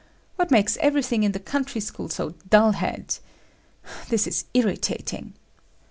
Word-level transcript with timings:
What 0.35 0.49
makes 0.49 0.77
everything 0.77 1.21
in 1.21 1.31
the 1.31 1.39
country 1.39 1.79
school 1.79 2.09
so 2.09 2.33
dull 2.49 2.71
head. 2.71 3.19
This 4.09 4.25
is 4.25 4.45
irritating!" 4.55 5.35